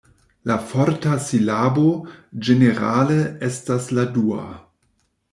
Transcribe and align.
La 0.51 0.55
forta 0.69 1.17
silabo, 1.25 1.83
ĝenerale 2.47 3.17
estas 3.49 3.91
la 3.99 4.07
dua. 4.17 4.47